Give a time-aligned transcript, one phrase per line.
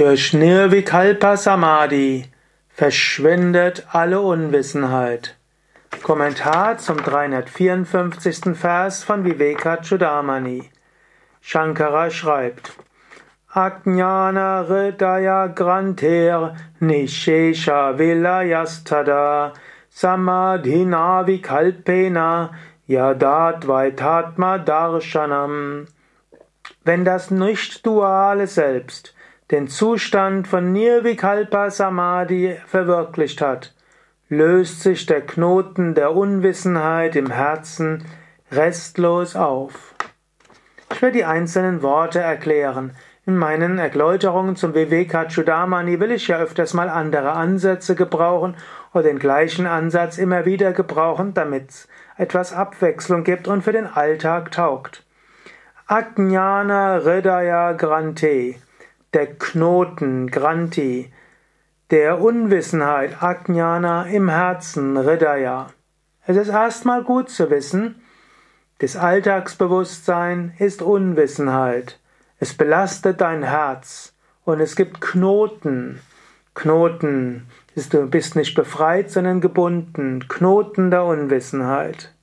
[0.00, 2.24] Durch Nirvikalpa Samadhi
[2.70, 5.36] verschwindet alle Unwissenheit.
[6.02, 8.56] Kommentar zum 354.
[8.56, 10.70] Vers von Vivekachudamani.
[11.42, 12.72] Shankara schreibt:
[13.52, 19.52] Ajnana Hridaya Granter Nishesha Vilayastada
[19.90, 22.52] Samadhina Vikalpena
[22.86, 25.88] Yadat Vaitatma Darshanam.
[26.84, 29.14] Wenn das nicht-duale Selbst
[29.50, 33.74] den Zustand von Nirvikalpa Samadhi verwirklicht hat,
[34.28, 38.04] löst sich der Knoten der Unwissenheit im Herzen
[38.52, 39.94] restlos auf.
[40.92, 42.92] Ich werde die einzelnen Worte erklären.
[43.26, 48.56] In meinen Erläuterungen zum Vivekachudamani will ich ja öfters mal andere Ansätze gebrauchen
[48.94, 53.86] oder den gleichen Ansatz immer wieder gebrauchen, damit es etwas Abwechslung gibt und für den
[53.86, 55.04] Alltag taugt.
[55.86, 58.54] Ajnana Hridaya Grante
[59.12, 61.12] der Knoten, Granti,
[61.90, 65.68] der Unwissenheit, Ajnana im Herzen, Hridaya.
[66.26, 68.00] Es ist erstmal gut zu wissen,
[68.78, 71.98] das Alltagsbewusstsein ist Unwissenheit.
[72.38, 76.00] Es belastet dein Herz und es gibt Knoten.
[76.54, 80.26] Knoten, du bist nicht befreit, sondern gebunden.
[80.28, 82.14] Knoten der Unwissenheit.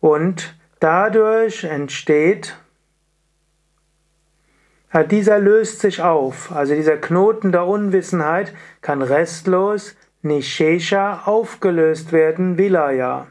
[0.00, 2.56] Und dadurch entsteht
[4.92, 13.28] dieser löst sich auf, also dieser Knoten der Unwissenheit kann restlos, Nishesha, aufgelöst werden, Vilaya.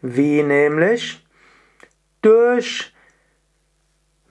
[0.00, 1.24] Wie nämlich?
[2.22, 2.92] Durch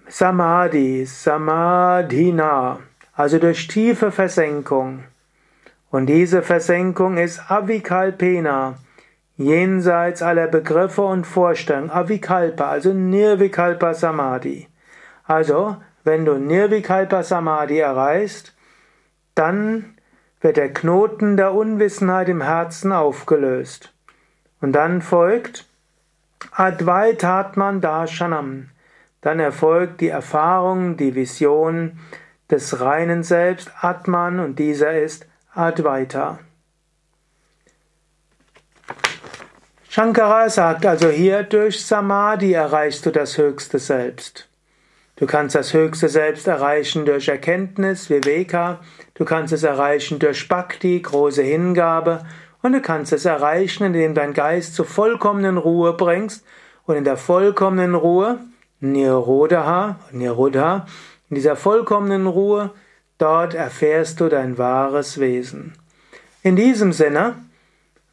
[0.08, 2.80] Samadhi, Samadhina,
[3.14, 5.04] also durch tiefe Versenkung.
[5.92, 8.76] Und diese Versenkung ist Avikalpena,
[9.38, 14.68] jenseits aller Begriffe und Vorstellungen, Avikalpa, also Nirvikalpa Samadhi.
[15.26, 18.54] Also wenn du Nirvikalpa Samadhi erreichst,
[19.36, 19.96] dann
[20.42, 23.94] wird der Knoten der Unwissenheit im Herzen aufgelöst.
[24.62, 25.66] Und dann folgt
[26.52, 28.70] Advaitatman Darshanam.
[29.22, 32.00] Dann erfolgt die Erfahrung, die Vision
[32.52, 36.40] des reinen Selbst, Atman, und dieser ist Advaita.
[39.90, 44.50] Shankara sagt also hier, durch Samadhi erreichst du das höchste Selbst.
[45.16, 48.80] Du kannst das höchste Selbst erreichen durch Erkenntnis, Viveka,
[49.14, 52.26] du kannst es erreichen durch Bhakti, große Hingabe,
[52.64, 56.44] und du kannst es erreichen, indem dein Geist zur vollkommenen Ruhe bringst
[56.86, 58.40] und in der vollkommenen Ruhe,
[58.80, 60.88] Nirodha, Nirodha,
[61.30, 62.72] in dieser vollkommenen Ruhe,
[63.18, 65.74] dort erfährst du dein wahres Wesen.
[66.42, 67.36] In diesem Sinne,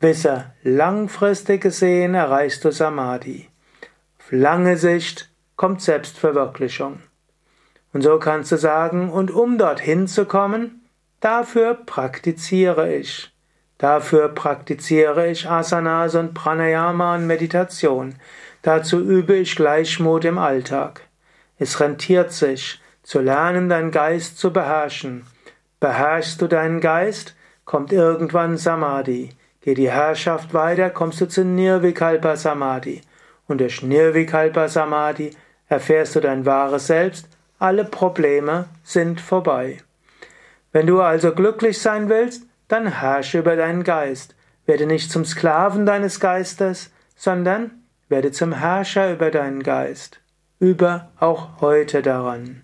[0.00, 3.48] wisse, langfristig gesehen erreichst du Samadhi.
[4.18, 5.29] Auf lange Sicht
[5.60, 7.00] kommt Selbstverwirklichung.
[7.92, 10.88] Und so kannst du sagen, und um dorthin zu kommen,
[11.20, 13.30] dafür praktiziere ich.
[13.76, 18.14] Dafür praktiziere ich Asanas und Pranayama und Meditation.
[18.62, 21.02] Dazu übe ich Gleichmut im Alltag.
[21.58, 25.26] Es rentiert sich, zu lernen, deinen Geist zu beherrschen.
[25.78, 29.28] Beherrschst du deinen Geist, kommt irgendwann Samadhi.
[29.60, 33.02] Geht die Herrschaft weiter, kommst du zu Nirvikalpa Samadhi.
[33.46, 35.32] Und durch Nirvikalpa Samadhi
[35.70, 39.78] erfährst du dein wahres Selbst, alle Probleme sind vorbei.
[40.72, 44.34] Wenn du also glücklich sein willst, dann herrsche über deinen Geist.
[44.66, 47.70] Werde nicht zum Sklaven deines Geistes, sondern
[48.08, 50.20] werde zum Herrscher über deinen Geist.
[50.58, 52.62] Übe auch heute daran.